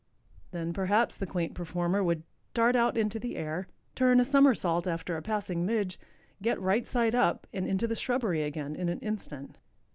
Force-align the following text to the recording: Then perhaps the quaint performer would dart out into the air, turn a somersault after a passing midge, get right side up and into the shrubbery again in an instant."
Then 0.49 0.73
perhaps 0.73 1.15
the 1.15 1.27
quaint 1.27 1.53
performer 1.53 2.03
would 2.03 2.23
dart 2.55 2.75
out 2.75 2.97
into 2.97 3.19
the 3.19 3.35
air, 3.35 3.67
turn 3.93 4.19
a 4.19 4.25
somersault 4.25 4.87
after 4.87 5.15
a 5.15 5.21
passing 5.21 5.63
midge, 5.63 5.99
get 6.41 6.59
right 6.59 6.87
side 6.87 7.13
up 7.13 7.45
and 7.53 7.67
into 7.67 7.85
the 7.85 7.95
shrubbery 7.95 8.41
again 8.41 8.75
in 8.75 8.89
an 8.89 8.97
instant." 9.01 9.59